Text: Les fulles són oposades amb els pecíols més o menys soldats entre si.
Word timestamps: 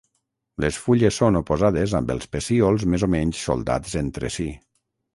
Les 0.63 0.79
fulles 0.85 1.19
són 1.21 1.37
oposades 1.41 1.95
amb 2.01 2.11
els 2.15 2.31
pecíols 2.37 2.89
més 2.95 3.09
o 3.09 3.13
menys 3.19 3.47
soldats 3.51 4.03
entre 4.05 4.37
si. 4.41 4.53